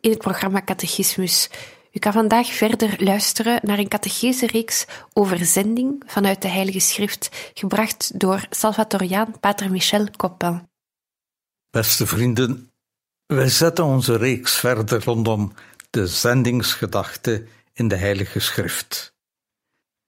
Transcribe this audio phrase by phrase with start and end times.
[0.00, 1.50] in het programma Catechismus.
[1.92, 8.20] U kan vandaag verder luisteren naar een catechese-reeks over zending vanuit de Heilige Schrift, gebracht
[8.20, 10.68] door Salvatoriaan Pater Michel Coppin.
[11.70, 12.70] Beste vrienden,
[13.26, 15.52] wij zetten onze reeks verder rondom
[15.90, 19.16] de zendingsgedachte in de Heilige Schrift.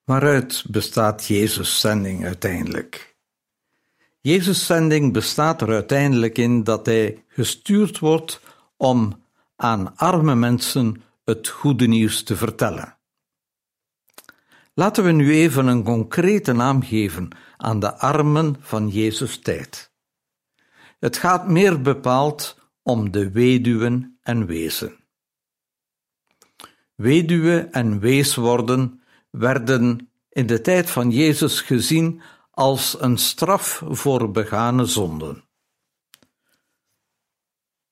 [0.04, 3.16] Waaruit bestaat Jezus' zending uiteindelijk?
[4.20, 8.40] Jezus' zending bestaat er uiteindelijk in dat hij gestuurd wordt
[8.76, 9.19] om
[9.60, 12.98] aan arme mensen het goede nieuws te vertellen.
[14.74, 19.92] Laten we nu even een concrete naam geven aan de armen van Jezus' tijd.
[20.98, 24.96] Het gaat meer bepaald om de weduwen en wezen.
[26.94, 34.84] Weduwe en weesworden werden in de tijd van Jezus gezien als een straf voor begane
[34.84, 35.44] zonden.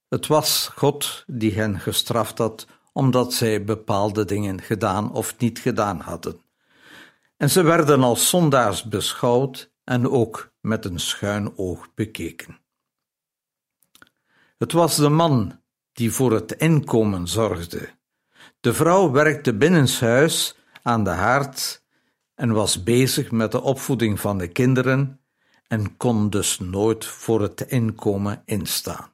[0.08, 6.00] Het was God die hen gestraft had omdat zij bepaalde dingen gedaan of niet gedaan
[6.00, 6.40] hadden.
[7.36, 12.58] En ze werden als zondaars beschouwd en ook met een schuin oog bekeken.
[14.58, 15.60] Het was de man
[15.92, 17.88] die voor het inkomen zorgde.
[18.60, 21.84] De vrouw werkte binnenshuis aan de haard
[22.34, 25.20] en was bezig met de opvoeding van de kinderen
[25.66, 29.10] en kon dus nooit voor het inkomen instaan.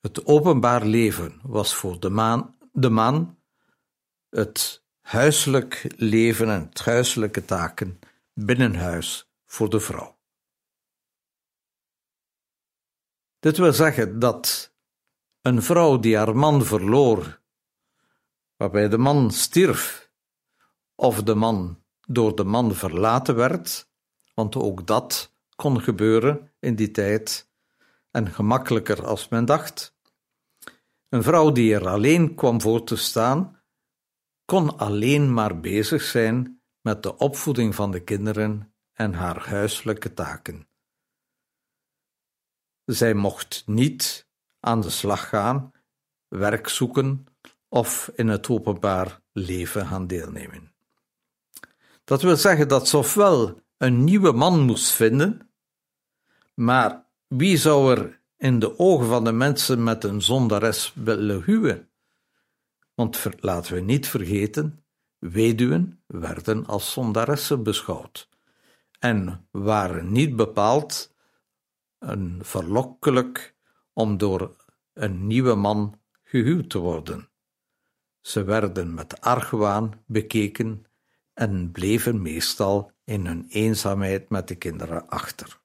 [0.00, 3.38] Het openbaar leven was voor de man, de man
[4.28, 7.98] het huiselijk leven en het huiselijke taken
[8.32, 10.18] binnenhuis voor de vrouw.
[13.38, 14.74] Dit wil zeggen dat
[15.40, 17.40] een vrouw die haar man verloor,
[18.56, 20.12] waarbij de man stierf
[20.94, 23.90] of de man door de man verlaten werd,
[24.34, 27.50] want ook dat kon gebeuren in die tijd
[28.16, 29.96] en gemakkelijker als men dacht.
[31.08, 33.62] Een vrouw die er alleen kwam voor te staan,
[34.44, 40.68] kon alleen maar bezig zijn met de opvoeding van de kinderen en haar huiselijke taken.
[42.84, 44.28] Zij mocht niet
[44.60, 45.70] aan de slag gaan,
[46.28, 47.26] werk zoeken
[47.68, 50.74] of in het openbaar leven gaan deelnemen.
[52.04, 55.50] Dat wil zeggen dat ze ofwel een nieuwe man moest vinden,
[56.54, 61.90] maar wie zou er in de ogen van de mensen met een zondares willen huwen?
[62.94, 64.84] Want laten we niet vergeten,
[65.18, 68.28] weduwen werden als zondaressen beschouwd
[68.98, 71.14] en waren niet bepaald
[71.98, 73.56] een verlokkelijk
[73.92, 74.56] om door
[74.92, 77.28] een nieuwe man gehuwd te worden.
[78.20, 80.84] Ze werden met argwaan bekeken
[81.34, 85.60] en bleven meestal in hun eenzaamheid met de kinderen achter.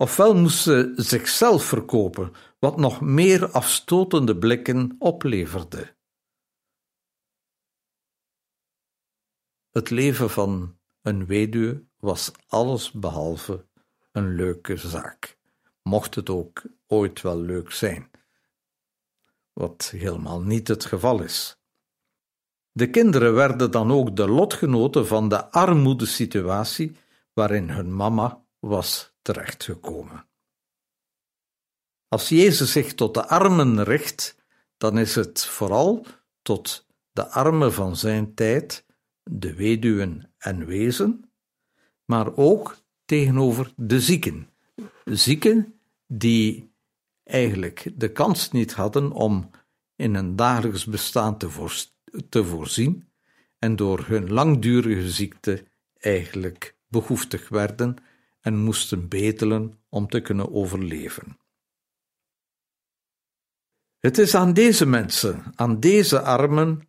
[0.00, 5.94] Ofwel moesten ze zichzelf verkopen, wat nog meer afstotende blikken opleverde.
[9.70, 13.66] Het leven van een weduwe was alles behalve
[14.12, 15.38] een leuke zaak,
[15.82, 18.10] mocht het ook ooit wel leuk zijn,
[19.52, 21.58] wat helemaal niet het geval is.
[22.72, 26.96] De kinderen werden dan ook de lotgenoten van de armoedesituatie
[27.32, 30.28] waarin hun mama was terechtgekomen.
[32.08, 34.36] Als Jezus zich tot de armen richt,
[34.76, 36.06] dan is het vooral
[36.42, 38.86] tot de armen van zijn tijd,
[39.22, 41.30] de weduwen en wezen,
[42.04, 44.50] maar ook tegenover de zieken.
[45.04, 46.72] Zieken die
[47.24, 49.50] eigenlijk de kans niet hadden om
[49.96, 51.76] in een dagelijks bestaan te
[52.28, 53.08] te voorzien
[53.58, 55.64] en door hun langdurige ziekte
[55.98, 57.96] eigenlijk behoeftig werden
[58.40, 61.38] en moesten bedelen om te kunnen overleven.
[63.98, 66.88] Het is aan deze mensen, aan deze armen,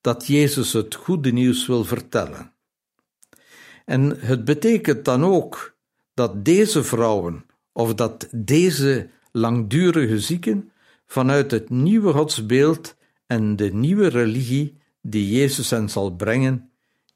[0.00, 2.52] dat Jezus het goede nieuws wil vertellen.
[3.84, 5.76] En het betekent dan ook
[6.14, 10.72] dat deze vrouwen of dat deze langdurige zieken
[11.06, 12.96] vanuit het nieuwe godsbeeld
[13.26, 16.70] en de nieuwe religie die Jezus hen zal brengen,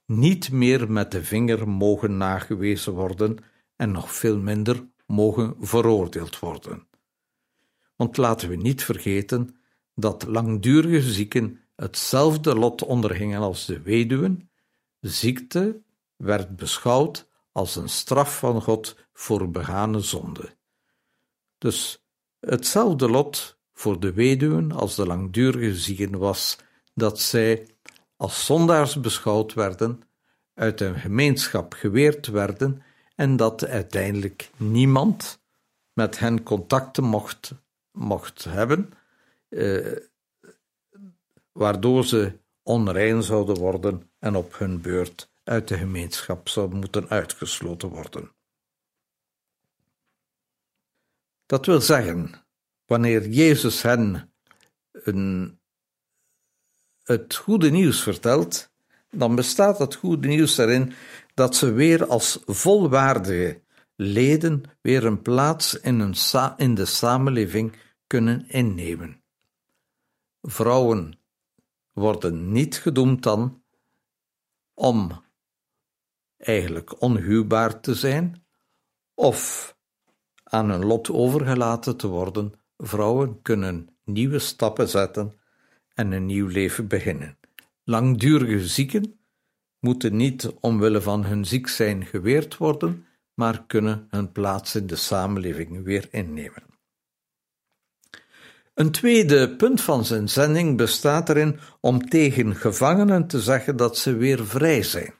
[0.07, 3.39] niet meer met de vinger mogen nagewezen worden
[3.77, 6.89] en nog veel minder mogen veroordeeld worden.
[7.97, 9.57] Want laten we niet vergeten
[9.95, 14.51] dat langdurige zieken hetzelfde lot ondergingen als de weduwen.
[15.01, 15.83] Ziekte
[16.17, 20.57] werd beschouwd als een straf van God voor begane zonde.
[21.59, 22.07] Dus
[22.41, 26.59] hetzelfde lot voor de weduwen als de langdurige zieken was
[26.95, 27.69] dat zij
[28.17, 30.01] als zondaars beschouwd werden,
[30.55, 32.83] uit een gemeenschap geweerd werden
[33.17, 35.41] en dat uiteindelijk niemand
[35.93, 37.53] met hen contacten mocht,
[37.91, 38.93] mocht hebben,
[39.49, 39.97] eh,
[41.53, 47.89] waardoor ze onrein zouden worden en op hun beurt uit de gemeenschap zouden moeten uitgesloten
[47.89, 48.35] worden.
[51.47, 52.45] Dat wil zeggen,
[52.85, 54.33] wanneer Jezus hen
[54.93, 55.59] een,
[57.03, 58.71] het goede nieuws vertelt,
[59.11, 60.93] dan bestaat het goede nieuws erin
[61.37, 63.63] dat ze weer als volwaardige
[63.97, 66.15] leden weer een plaats in,
[66.57, 67.73] in de samenleving
[68.07, 69.23] kunnen innemen.
[70.43, 71.19] Vrouwen
[71.93, 73.63] worden niet gedoemd dan
[74.75, 75.25] om
[76.37, 78.47] eigenlijk onhuwbaar te zijn
[79.15, 79.75] of
[80.45, 82.53] aan hun lot overgelaten te worden.
[82.77, 85.41] Vrouwen kunnen nieuwe stappen zetten
[85.95, 87.39] en een nieuw leven beginnen.
[87.85, 89.19] Langdurige zieken
[89.81, 94.97] moeten niet omwille van hun ziek zijn geweerd worden, maar kunnen hun plaats in de
[94.97, 96.63] samenleving weer innemen.
[98.75, 104.17] Een tweede punt van zijn zending bestaat erin om tegen gevangenen te zeggen dat ze
[104.17, 105.15] weer vrij zijn.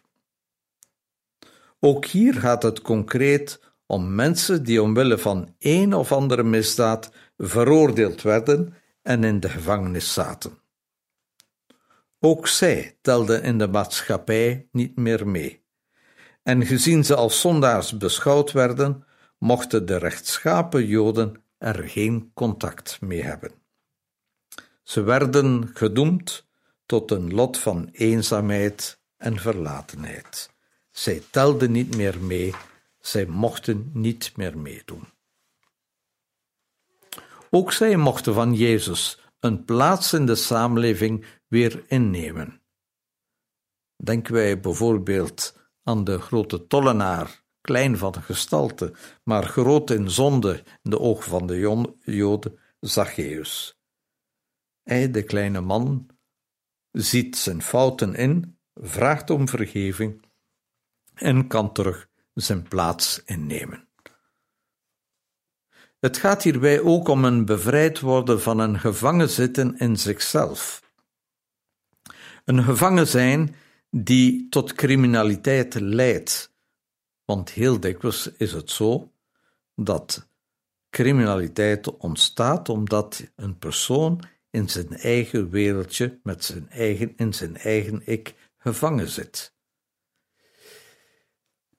[1.81, 8.23] Ook hier gaat het concreet om mensen die omwille van een of andere misdaad veroordeeld
[8.23, 10.59] werden en in de gevangenis zaten.
[12.27, 15.65] Ook zij telden in de maatschappij niet meer mee.
[16.43, 19.05] En gezien ze als zondaars beschouwd werden,
[19.39, 23.53] mochten de rechtschapen Joden er geen contact mee hebben.
[24.83, 26.47] Ze werden gedoemd
[26.87, 30.51] tot een lot van eenzaamheid en verlatenheid.
[30.91, 32.55] Zij telden niet meer mee,
[33.01, 35.05] zij mochten niet meer meedoen.
[37.51, 42.63] Ook zij mochten van Jezus een plaats in de samenleving weer innemen.
[43.97, 50.91] Denken wij bijvoorbeeld aan de grote tollenaar, klein van gestalte, maar groot in zonde in
[50.91, 51.59] de ogen van de
[52.05, 53.81] Joden, Zacchaeus.
[54.83, 56.07] Hij, de kleine man,
[56.91, 60.25] ziet zijn fouten in, vraagt om vergeving
[61.15, 63.89] en kan terug zijn plaats innemen.
[65.99, 70.86] Het gaat hierbij ook om een bevrijd worden van een gevangen zitten in zichzelf.
[72.47, 73.55] Een gevangen zijn
[73.91, 76.55] die tot criminaliteit leidt.
[77.25, 79.13] Want heel dikwijls is het zo
[79.75, 80.29] dat
[80.91, 88.03] criminaliteit ontstaat omdat een persoon in zijn eigen wereldje, met zijn eigen, in zijn eigen
[88.05, 89.55] ik, gevangen zit.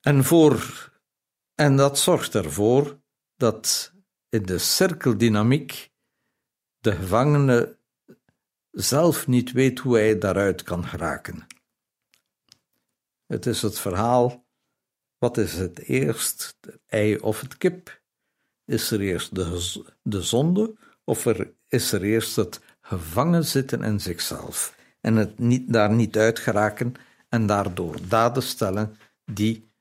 [0.02, 0.90] En, voor,
[1.56, 3.00] en dat zorgt ervoor
[3.36, 3.94] dat
[4.30, 5.92] in de cirkeldynamiek
[6.78, 7.77] de gevangene
[8.78, 11.48] zelf niet weet hoe hij daaruit kan geraken.
[13.26, 14.46] Het is het verhaal:
[15.18, 18.02] wat is het eerst, het ei of het kip?
[18.66, 24.00] Is er eerst de, de zonde of er, is er eerst het gevangen zitten in
[24.00, 26.94] zichzelf en het niet, daar niet uit geraken
[27.30, 29.72] en daardoor daden stellen die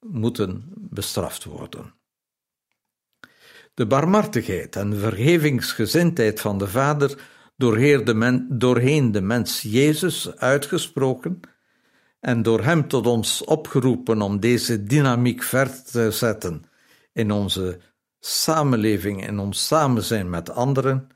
[0.00, 1.94] moeten bestraft worden.
[3.74, 7.18] De barmhartigheid en vergevingsgezindheid van de Vader
[7.58, 11.40] doorheen de, de mens Jezus uitgesproken
[12.20, 16.64] en door Hem tot ons opgeroepen om deze dynamiek ver te zetten
[17.12, 17.80] in onze
[18.20, 21.08] samenleving en ons samen zijn met anderen,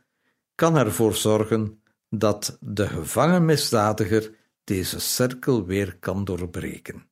[0.54, 4.30] kan ervoor zorgen dat de gevangen misdadiger
[4.64, 7.11] deze cirkel weer kan doorbreken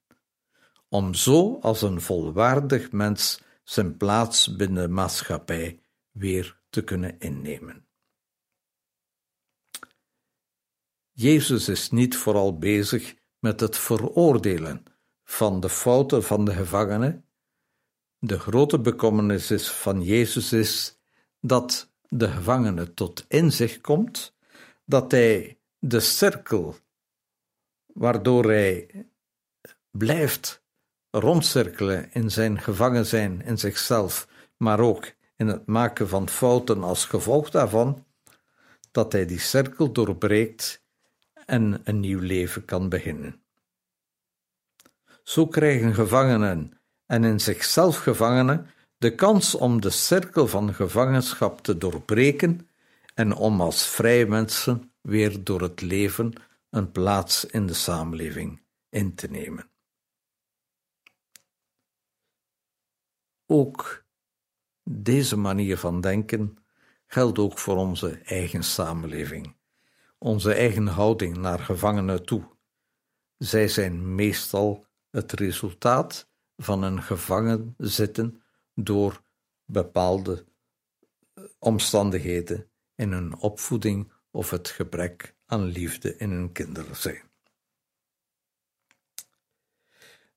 [0.91, 7.90] om zo als een volwaardig mens zijn plaats binnen de maatschappij weer te kunnen innemen.
[11.21, 14.85] Jezus is niet vooral bezig met het veroordelen
[15.25, 17.25] van de fouten van de gevangenen,
[18.19, 20.99] De grote bekommernis is van Jezus is
[21.41, 24.35] dat de gevangene tot inzicht komt,
[24.85, 26.77] dat hij de cirkel
[27.87, 29.07] waardoor hij
[29.91, 30.63] blijft
[31.11, 37.05] rondcirkelen in zijn gevangen zijn in zichzelf, maar ook in het maken van fouten als
[37.05, 38.07] gevolg daarvan,
[38.91, 40.81] dat hij die cirkel doorbreekt
[41.51, 43.43] en een nieuw leven kan beginnen.
[45.23, 51.79] Zo krijgen gevangenen en in zichzelf gevangenen de kans om de cirkel van gevangenschap te
[51.79, 52.69] doorbreken
[53.15, 56.33] en om als vrije mensen weer door het leven
[56.71, 59.71] een plaats in de samenleving in te nemen.
[63.47, 64.05] Ook
[64.83, 66.59] deze manier van denken
[67.07, 69.55] geldt ook voor onze eigen samenleving,
[70.23, 72.49] onze eigen houding naar gevangenen toe.
[73.37, 78.43] Zij zijn meestal het resultaat van een gevangen zitten
[78.75, 79.23] door
[79.65, 80.45] bepaalde
[81.35, 87.23] eh, omstandigheden in hun opvoeding of het gebrek aan liefde in hun kinderen zijn.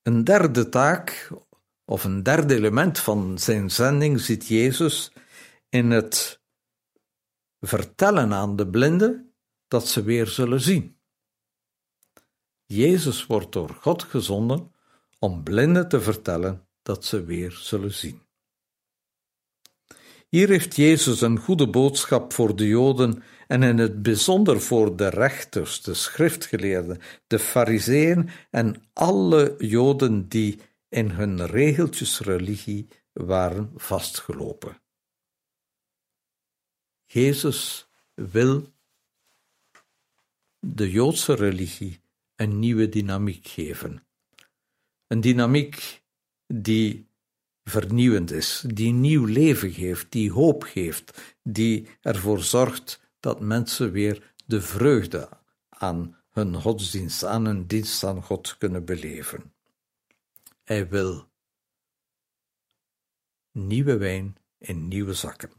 [0.01, 1.31] Een derde taak
[1.85, 5.11] of een derde element van zijn zending ziet Jezus
[5.69, 6.41] in het
[7.59, 9.32] vertellen aan de blinden
[9.73, 10.97] dat ze weer zullen zien.
[12.65, 14.71] Jezus wordt door God gezonden
[15.19, 18.21] om blinden te vertellen dat ze weer zullen zien.
[20.29, 25.07] Hier heeft Jezus een goede boodschap voor de Joden en in het bijzonder voor de
[25.07, 34.81] rechters, de schriftgeleerden, de fariseeën en alle Joden die in hun regeltjesreligie waren vastgelopen.
[37.05, 38.71] Jezus wil
[40.65, 42.01] de Joodse religie
[42.35, 44.05] een nieuwe dynamiek geven.
[45.07, 46.03] Een dynamiek
[46.47, 47.07] die
[47.63, 54.33] vernieuwend is, die nieuw leven geeft, die hoop geeft, die ervoor zorgt dat mensen weer
[54.45, 55.29] de vreugde
[55.69, 59.53] aan hun godsdienst, aan hun dienst aan God kunnen beleven.
[60.63, 61.29] Hij wil
[63.51, 65.51] nieuwe wijn in nieuwe zakken.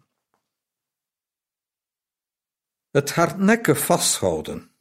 [2.90, 4.72] Het hardnekkig vasthouden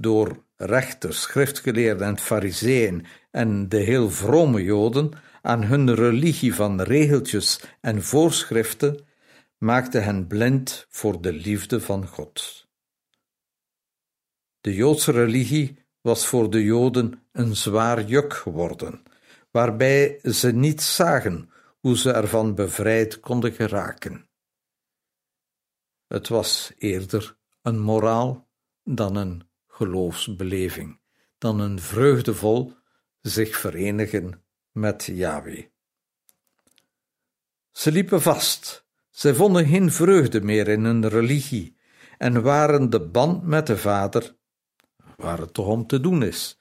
[0.00, 5.10] door rechters, schriftgeleerden en fariseeën en de heel vrome Joden
[5.42, 9.06] aan hun religie van regeltjes en voorschriften
[9.58, 12.68] maakte hen blind voor de liefde van God.
[14.60, 19.02] De Joodse religie was voor de Joden een zwaar juk geworden,
[19.50, 24.28] waarbij ze niet zagen hoe ze ervan bevrijd konden geraken.
[26.06, 28.48] Het was eerder een moraal
[28.84, 29.49] dan een
[29.80, 31.00] geloofsbeleving,
[31.38, 32.72] dan een vreugdevol
[33.20, 35.64] zich verenigen met Yahweh.
[37.72, 41.76] Ze liepen vast, zij vonden geen vreugde meer in hun religie
[42.18, 44.36] en waren de band met de Vader,
[45.16, 46.58] waar het toch om te doen is,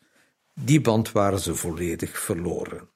[0.54, 2.90] die band waren ze volledig verloren.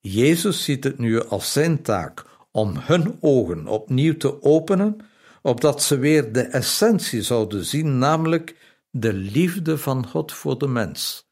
[0.00, 5.07] Jezus ziet het nu als zijn taak om hun ogen opnieuw te openen,
[5.42, 8.56] opdat ze weer de essentie zouden zien, namelijk
[8.90, 11.28] de liefde van God voor de mens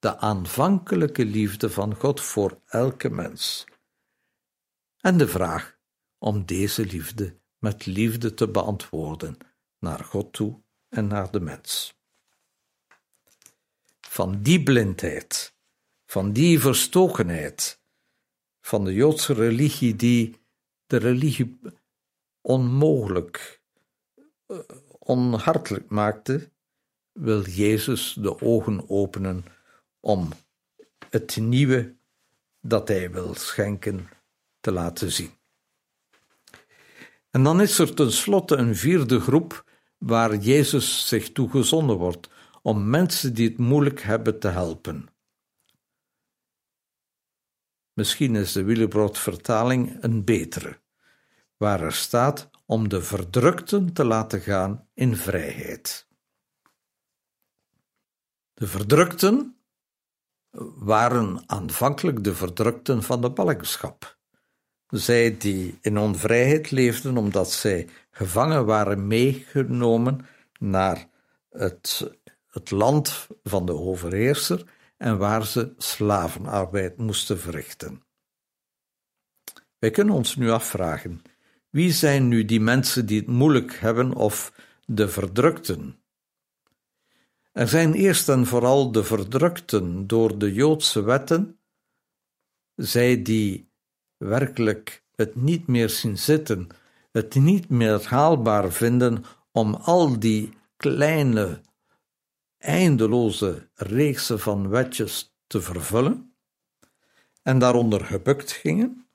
[0.00, 3.64] de aanvankelijke liefde van God voor elke mens.
[5.00, 5.78] En de vraag
[6.18, 9.36] om deze liefde met liefde te beantwoorden
[9.78, 11.98] naar God toe en naar de mens.
[14.00, 15.54] Van die blindheid,
[16.06, 17.80] van die verstokenheid,
[18.60, 20.40] van de Joodse religie die
[20.86, 21.60] de religie
[22.40, 23.60] onmogelijk,
[24.46, 24.58] eh,
[24.98, 26.50] onhartelijk maakte,
[27.12, 29.44] wil Jezus de ogen openen
[30.00, 30.28] om
[31.10, 31.94] het nieuwe
[32.60, 34.08] dat hij wil schenken
[34.60, 35.30] te laten zien.
[37.30, 39.64] En dan is er tenslotte een vierde groep
[39.98, 42.28] waar Jezus zich toe gezonden wordt
[42.62, 45.08] om mensen die het moeilijk hebben te helpen.
[47.92, 50.80] Misschien is de Willebrood-vertaling een betere,
[51.60, 56.06] waar er staat om de verdrukten te laten gaan in vrijheid.
[58.54, 59.56] De verdrukten
[60.74, 64.18] waren aanvankelijk de verdrukten van de ballingschap.
[64.86, 70.26] Zij die in onvrijheid leefden omdat zij gevangen waren meegenomen
[70.58, 71.08] naar
[71.50, 72.10] het,
[72.46, 74.64] het land van de overheerser
[74.96, 78.02] en waar ze slavenarbeid moesten verrichten.
[79.78, 81.22] Wij kunnen ons nu afvragen:
[81.70, 84.52] wie zijn nu die mensen die het moeilijk hebben of
[84.86, 86.00] de verdrukten?
[87.52, 91.58] Er zijn eerst en vooral de verdrukten door de Joodse wetten,
[92.74, 93.70] zij die
[94.16, 96.68] werkelijk het niet meer zien zitten,
[97.12, 101.60] het niet meer haalbaar vinden om al die kleine,
[102.58, 106.34] eindeloze reeksen van wetjes te vervullen,
[107.42, 109.08] en daaronder gebukt gingen,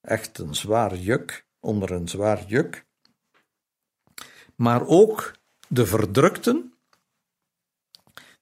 [0.00, 2.86] echt een zwaar juk, onder een zwaar juk,
[4.54, 5.32] maar ook
[5.68, 6.74] de verdrukten,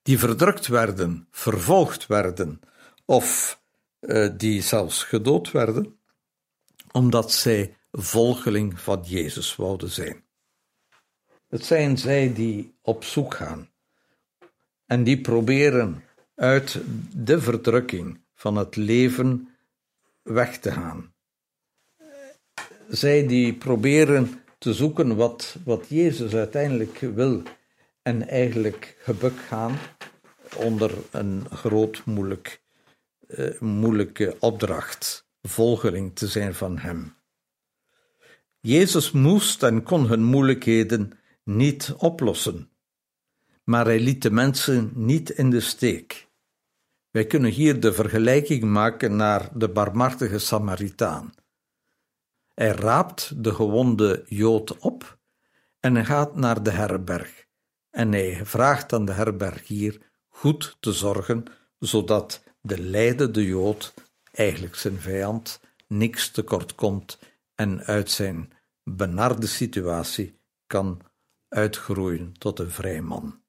[0.03, 2.61] die verdrukt werden, vervolgd werden,
[3.05, 3.61] of
[4.01, 5.99] uh, die zelfs gedood werden,
[6.93, 10.25] omdat zij volgeling van Jezus wouden zijn.
[11.49, 13.71] Het zijn zij die op zoek gaan
[14.87, 16.05] en die proberen
[16.35, 16.81] uit
[17.15, 19.49] de verdrukking van het leven
[20.23, 21.15] weg te gaan.
[22.89, 27.43] Zij die proberen te zoeken wat, wat Jezus uiteindelijk wil
[28.03, 29.79] en eigenlijk gebukt gaan
[30.57, 32.63] onder een groot moeilijk,
[33.29, 37.15] uh, moeilijke opdracht, volgeling te zijn van Hem.
[38.61, 41.13] Jezus moest en kon hun moeilijkheden
[41.45, 42.71] niet oplossen,
[43.65, 46.29] maar hij liet de mensen niet in de steek.
[47.11, 51.35] Wij kunnen hier de vergelijking maken naar de barmhartige Samaritaan.
[52.57, 55.19] Hij raapt de gewonde Jood op
[55.81, 57.47] en gaat naar de herberg.
[57.91, 61.45] En hij vraagt aan de herberg hier goed te zorgen,
[61.79, 63.95] zodat de lijdende Jood,
[64.33, 67.19] eigenlijk zijn vijand, niks tekort komt
[67.55, 71.01] en uit zijn benarde situatie kan
[71.49, 73.41] uitgroeien tot een vrij man.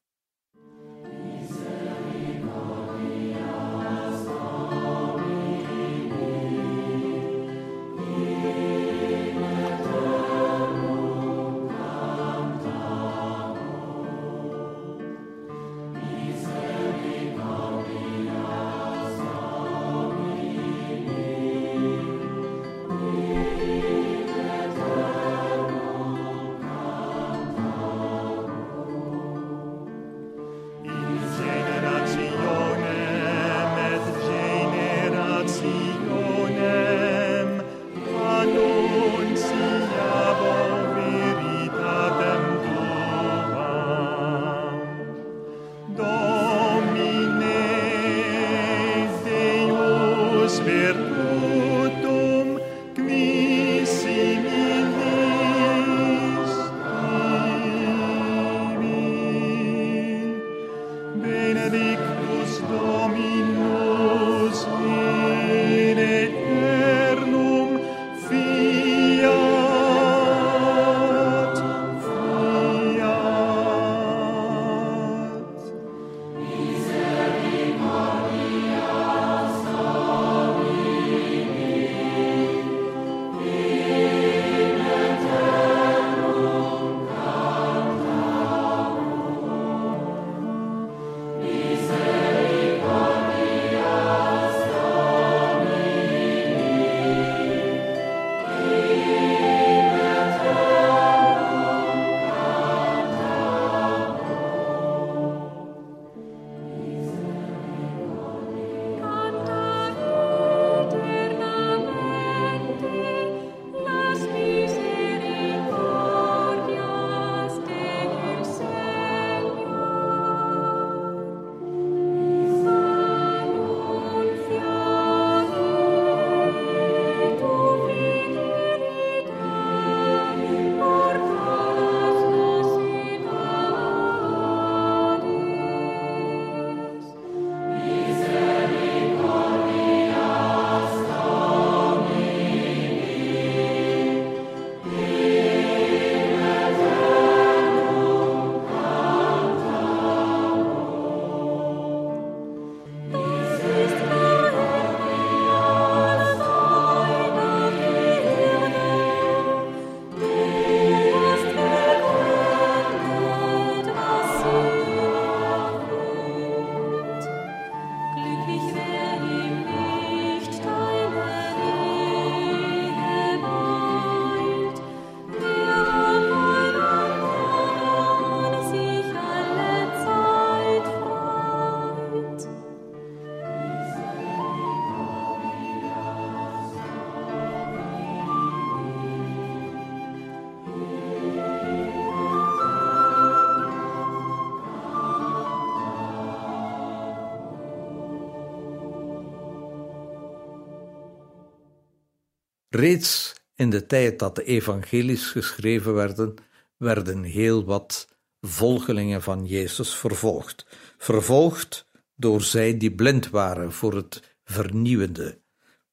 [202.78, 206.36] Reeds in de tijd dat de evangelies geschreven werden,
[206.78, 208.08] werden heel wat
[208.42, 210.66] volgelingen van Jezus vervolgd.
[210.98, 211.86] Vervolgd
[212.16, 215.40] door zij die blind waren voor het vernieuwende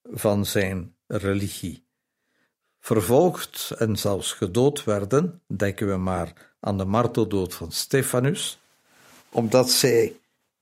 [0.03, 1.87] van zijn religie.
[2.81, 8.59] Vervolgd en zelfs gedood werden, denken we maar aan de marteldood van Stefanus,
[9.29, 10.17] omdat zij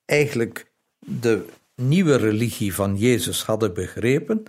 [0.04, 4.44] eigenlijk de nieuwe religie van Jezus hadden begrepen,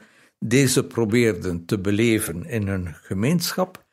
[0.48, 3.86] deze probeerden te beleven in hun gemeenschap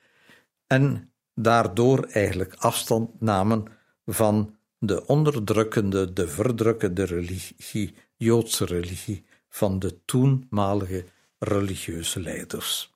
[0.67, 3.65] en daardoor eigenlijk afstand namen
[4.07, 11.05] van de onderdrukkende, de verdrukkende religie, Joodse religie, van de toenmalige
[11.39, 12.95] religieuze leiders.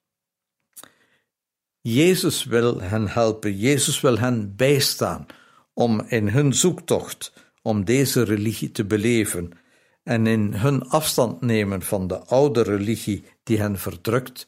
[1.81, 5.27] Jezus wil hen helpen, Jezus wil hen bijstaan
[5.73, 9.53] om in hun zoektocht om deze religie te beleven
[10.05, 14.47] en in hun afstand nemen van de oude religie die hen verdrukt,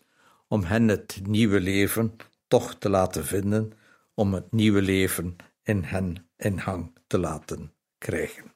[0.48, 2.16] om hen het nieuwe leven
[2.48, 3.72] toch te laten vinden,
[4.14, 8.54] om het nieuwe leven in hen in hang te laten krijgen.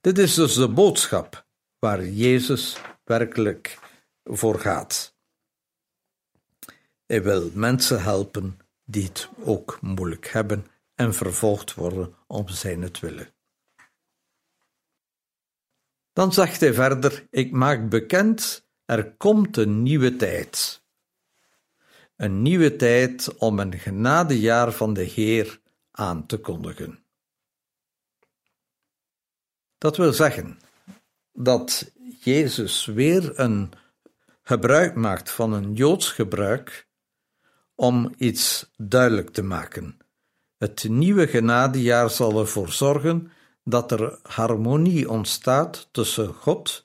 [0.00, 1.46] Dit is dus de boodschap
[1.78, 3.78] waar Jezus werkelijk
[4.24, 5.16] voor gaat.
[7.06, 13.00] Hij wil mensen helpen die het ook moeilijk hebben en vervolgd worden om zijn het
[13.00, 13.32] willen.
[16.18, 20.82] Dan zegt hij verder: Ik maak bekend, er komt een nieuwe tijd.
[22.16, 26.98] Een nieuwe tijd om een genadejaar van de Heer aan te kondigen.
[29.78, 30.58] Dat wil zeggen
[31.32, 33.72] dat Jezus weer een
[34.42, 36.88] gebruik maakt van een Joods gebruik
[37.74, 39.98] om iets duidelijk te maken.
[40.56, 43.32] Het nieuwe genadejaar zal ervoor zorgen
[43.68, 46.84] dat er harmonie ontstaat tussen God,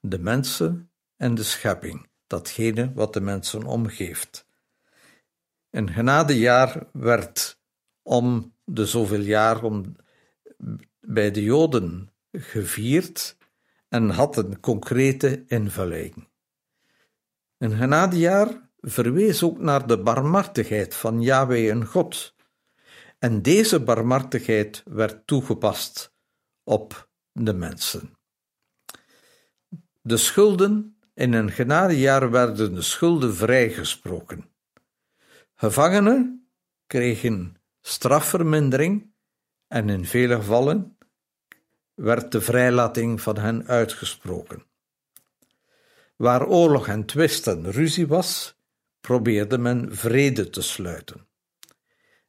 [0.00, 4.46] de mensen en de schepping, datgene wat de mensen omgeeft.
[5.70, 7.60] Een genadejaar werd
[8.02, 9.96] om de zoveel jaar om,
[11.00, 13.36] bij de Joden gevierd
[13.88, 16.28] en had een concrete invulling.
[17.58, 22.34] Een genadejaar verwees ook naar de barmhartigheid van Yahweh en God,
[23.18, 26.14] en deze barmhartigheid werd toegepast
[26.64, 28.16] op de mensen.
[30.00, 34.50] De schulden in een genadejaar werden de schulden vrijgesproken.
[35.54, 36.48] Gevangenen
[36.86, 39.12] kregen strafvermindering
[39.66, 40.98] en in vele gevallen
[41.94, 44.66] werd de vrijlating van hen uitgesproken.
[46.16, 48.56] Waar oorlog en twist en ruzie was,
[49.00, 51.27] probeerde men vrede te sluiten.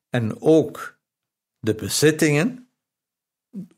[0.10, 0.98] En ook
[1.60, 2.70] de bezittingen,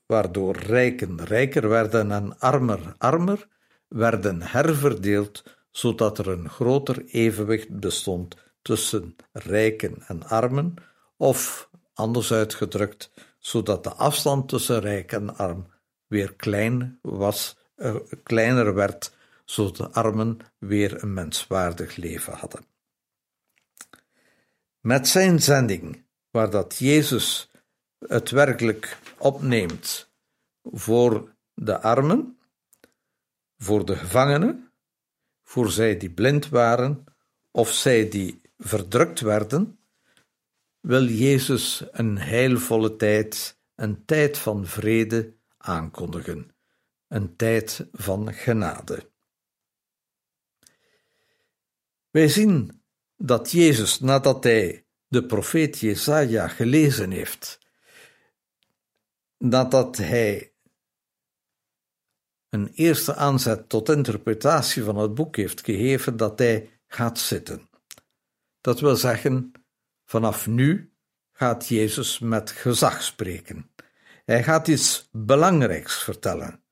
[0.05, 3.47] waardoor rijken rijker werden en armer armer,
[3.87, 10.73] werden herverdeeld, zodat er een groter evenwicht bestond tussen rijken en armen,
[11.17, 15.67] of anders uitgedrukt, zodat de afstand tussen rijk en arm
[16.07, 19.15] weer klein was, uh, kleiner werd,
[19.45, 22.65] zodat de armen weer een menswaardig leven hadden.
[24.79, 27.49] Met zijn zending, waar dat Jezus
[28.07, 30.09] het werkelijk opneemt
[30.63, 32.39] voor de armen,
[33.57, 34.71] voor de gevangenen,
[35.43, 37.03] voor zij die blind waren
[37.51, 39.79] of zij die verdrukt werden,
[40.79, 46.55] wil Jezus een heilvolle tijd, een tijd van vrede aankondigen,
[47.07, 49.09] een tijd van genade.
[52.09, 52.83] Wij zien
[53.17, 57.59] dat Jezus, nadat hij de profeet Jesaja gelezen heeft,
[59.37, 60.53] nadat hij
[62.49, 67.69] een eerste aanzet tot interpretatie van het boek heeft gegeven, dat hij gaat zitten.
[68.61, 69.51] Dat wil zeggen,
[70.05, 70.93] vanaf nu
[71.31, 73.71] gaat Jezus met gezag spreken.
[74.25, 76.63] Hij gaat iets belangrijks vertellen.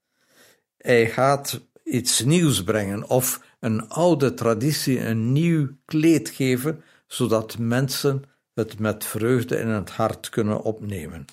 [0.77, 8.23] Hij gaat iets nieuws brengen of een oude traditie een nieuw kleed geven, zodat mensen
[8.53, 11.25] het met vreugde in het hart kunnen opnemen.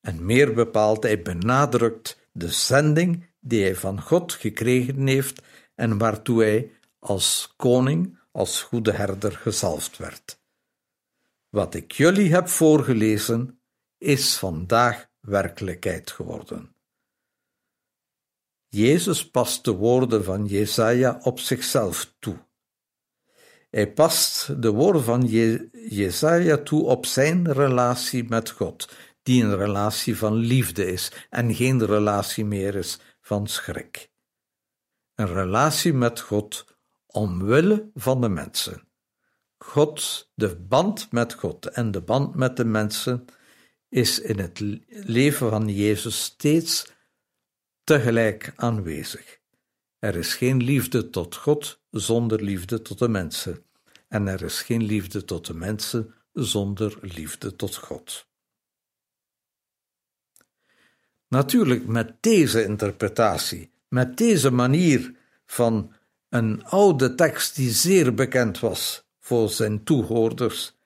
[0.00, 5.42] En meer bepaald, hij benadrukt de zending die hij van God gekregen heeft
[5.74, 10.42] en waartoe hij als koning, als goede herder gezalfd werd.
[11.48, 13.60] Wat ik jullie heb voorgelezen,
[13.98, 16.76] is vandaag werkelijkheid geworden.
[18.68, 22.43] Jezus past de woorden van Jesaja op zichzelf toe.
[23.74, 28.88] Hij past de woorden van Je Jesaja toe op zijn relatie met God,
[29.22, 34.10] die een relatie van liefde is en geen relatie meer is van schrik.
[35.14, 36.64] Een relatie met God
[37.06, 38.88] omwille van de mensen.
[39.58, 43.24] God, de band met God en de band met de mensen
[43.88, 46.92] is in het leven van Jezus steeds
[47.84, 49.42] tegelijk aanwezig.
[49.98, 53.63] Er is geen liefde tot God zonder liefde tot de mensen,
[54.14, 58.26] en er is geen liefde tot de mensen zonder liefde tot God.
[61.28, 65.14] Natuurlijk, met deze interpretatie, met deze manier
[65.46, 65.92] van
[66.28, 70.76] een oude tekst die zeer bekend was voor zijn toehoorders,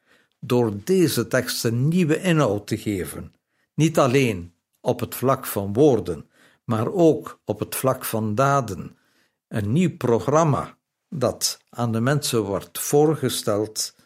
[0.41, 3.35] door deze tekst een nieuwe inhoud te geven,
[3.75, 6.31] niet alleen op het vlak van woorden,
[6.65, 8.97] maar ook op het vlak van daden,
[9.49, 10.78] een nieuw programma
[11.09, 13.97] dat aan de mensen wordt voorgesteld.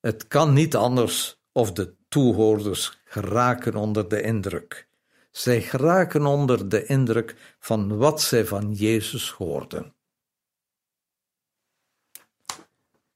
[0.00, 4.88] Het kan niet anders of de toehoorders geraken onder de indruk.
[5.30, 9.94] Zij geraken onder de indruk van wat zij van Jezus hoorden.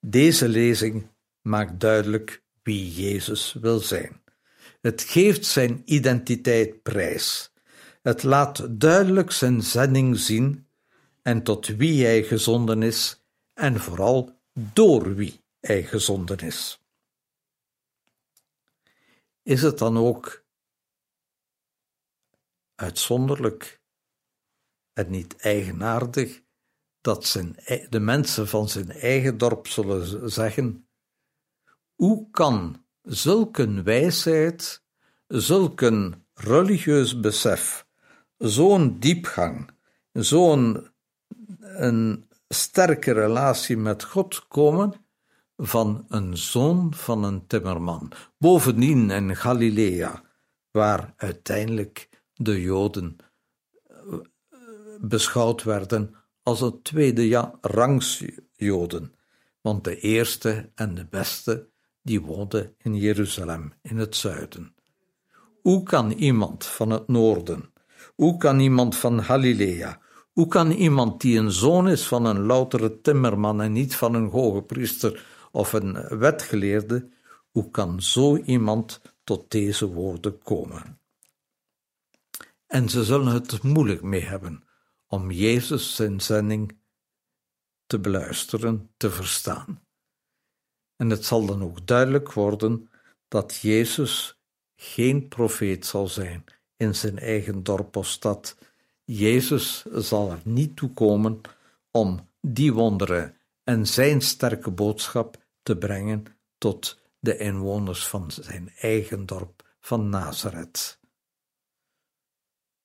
[0.01, 1.09] Deze lezing
[1.41, 4.23] maakt duidelijk wie Jezus wil zijn.
[4.81, 7.53] Het geeft zijn identiteit prijs.
[8.03, 10.68] Het laat duidelijk zijn zending zien
[11.23, 13.23] en tot wie hij gezonden is
[13.55, 16.83] en vooral door wie hij gezonden is.
[19.43, 20.45] Is het dan ook
[22.75, 23.81] uitzonderlijk
[24.93, 26.43] en niet eigenaardig
[27.01, 27.57] dat zijn,
[27.91, 30.89] de mensen van zijn eigen dorp zullen zeggen:
[31.95, 34.83] Hoe kan zulke wijsheid,
[35.27, 37.87] zulke religieus besef,
[38.37, 39.71] zo'n diepgang,
[40.13, 40.91] zo'n
[41.61, 44.95] een sterke relatie met God komen
[45.57, 50.23] van een zoon van een timmerman, bovendien in Galilea,
[50.71, 53.17] waar uiteindelijk de Joden
[53.87, 53.97] eh,
[55.01, 58.25] beschouwd werden als een tweede rangs
[58.57, 59.15] Joden,
[59.61, 61.69] want de eerste en de beste
[62.03, 64.75] die woonden in Jeruzalem in het zuiden.
[65.63, 67.73] Hoe kan iemand van het noorden,
[68.15, 70.01] hoe kan iemand van Galilea,
[70.39, 74.31] hoe kan iemand die een zoon is van een loutere timmerman en niet van een
[74.31, 77.09] hoge priester of een wetgeleerde,
[77.51, 81.01] hoe kan zo iemand tot deze woorden komen?
[82.67, 84.65] En ze zullen het moeilijk mee hebben
[85.07, 86.79] om Jezus zijn zending
[87.87, 89.83] te beluisteren, te verstaan.
[90.97, 92.91] En het zal dan ook duidelijk worden
[93.29, 94.41] dat Jezus
[94.77, 96.45] geen profeet zal zijn
[96.77, 98.58] in zijn eigen dorp of stad.
[99.11, 101.41] Jezus zal er niet toe komen
[101.91, 106.25] om die wonderen en zijn sterke boodschap te brengen
[106.59, 111.01] tot de inwoners van zijn eigen dorp van Nazareth.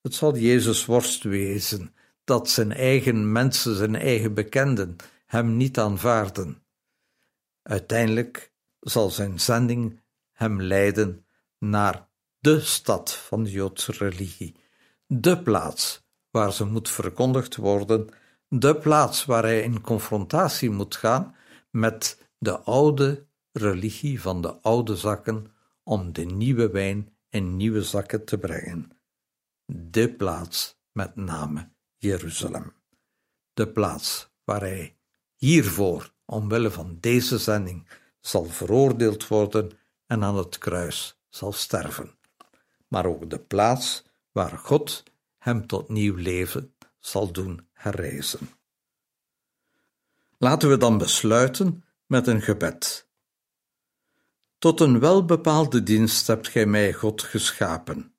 [0.01, 6.63] Het zal Jezus worst wezen dat zijn eigen mensen, zijn eigen bekenden, hem niet aanvaarden.
[7.61, 11.25] Uiteindelijk zal zijn zending hem leiden
[11.57, 12.07] naar
[12.39, 14.55] de stad van de Joodse religie,
[15.07, 16.02] de plaats
[16.33, 18.09] waar ze moet verkondigd worden,
[18.47, 21.35] de plaats waar hij in confrontatie moet gaan
[21.69, 25.45] met de oude religie van de oude zakken
[25.83, 28.91] om de nieuwe wijn in nieuwe zakken te brengen.
[29.65, 32.73] De plaats met name Jeruzalem,
[33.53, 34.97] de plaats waar hij
[35.35, 37.87] hiervoor, omwille van deze zending,
[38.19, 39.71] zal veroordeeld worden
[40.05, 42.17] en aan het kruis zal sterven,
[42.87, 45.03] maar ook de plaats waar God
[45.43, 48.49] hem tot nieuw leven zal doen herrijzen.
[50.37, 53.07] Laten we dan besluiten met een gebed.
[54.57, 58.15] Tot een welbepaalde dienst hebt gij mij, God, geschapen,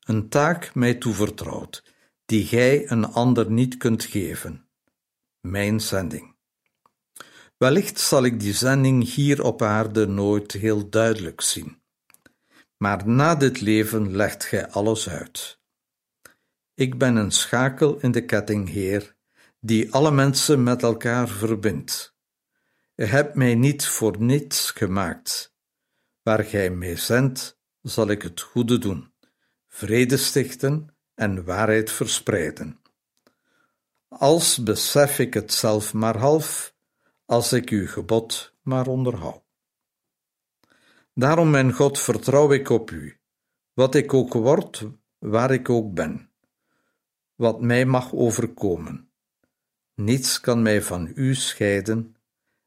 [0.00, 1.84] een taak mij toevertrouwd,
[2.24, 4.68] die gij een ander niet kunt geven.
[5.40, 6.34] Mijn zending.
[7.56, 11.82] Wellicht zal ik die zending hier op aarde nooit heel duidelijk zien.
[12.76, 15.59] Maar na dit leven legt gij alles uit.
[16.80, 19.16] Ik ben een schakel in de ketting, Heer,
[19.58, 22.16] die alle mensen met elkaar verbindt.
[22.94, 25.54] Je hebt mij niet voor niets gemaakt.
[26.22, 29.12] Waar gij mij zendt, zal ik het goede doen,
[29.68, 32.80] vrede stichten en waarheid verspreiden.
[34.08, 36.74] Als besef ik het zelf maar half,
[37.24, 39.42] als ik uw gebod maar onderhoud.
[41.14, 43.20] Daarom, mijn God, vertrouw ik op u,
[43.72, 44.88] wat ik ook word,
[45.18, 46.29] waar ik ook ben,
[47.40, 49.10] wat mij mag overkomen.
[49.94, 52.16] Niets kan mij van u scheiden,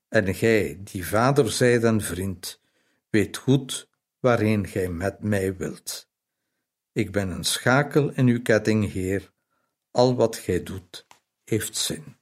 [0.08, 2.62] en gij, die vader zijt en vriend,
[3.10, 6.10] weet goed waarheen gij met mij wilt.
[6.92, 9.32] Ik ben een schakel in uw ketting, Heer.
[9.92, 11.08] Al wat gij doet,
[11.44, 12.18] heeft zin.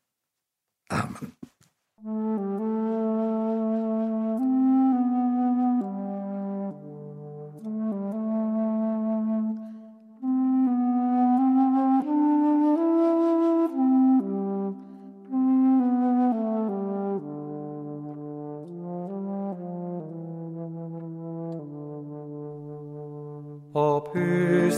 [0.85, 1.37] Amen.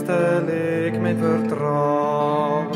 [0.04, 0.48] Stel
[0.84, 2.66] ik mijn vertrouwen,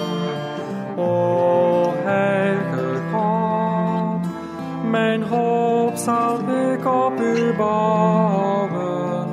[0.97, 4.27] o heilige God.
[4.91, 6.39] Mijn hoop zal
[6.73, 9.29] ik op u bouwen.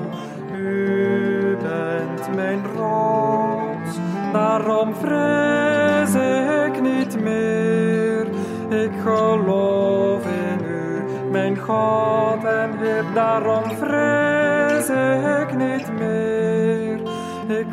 [0.58, 4.00] U bent mijn rots,
[4.34, 8.28] daarom vrees ik niet meer.
[8.70, 15.95] Ik geloof in u, mijn God en Heer, daarom vrees ik niet meer.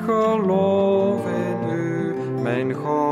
[0.04, 3.11] Geloof in u, mijn God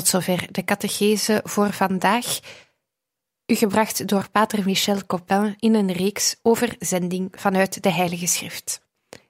[0.00, 2.40] Tot zover de catechese voor vandaag.
[3.46, 8.80] U gebracht door Pater Michel Copin in een reeks over zending vanuit de Heilige Schrift.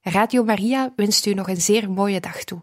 [0.02, 2.62] Radio Maria wenst u nog een zeer mooie dag toe.